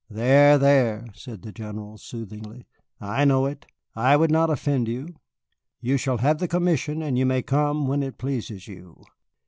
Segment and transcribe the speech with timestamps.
[0.09, 2.65] "There, there," said the General, soothingly,
[2.99, 3.67] "I know it.
[3.95, 5.09] I would not offend you.
[5.79, 9.03] You shall have the commission, and you may come when it pleases you."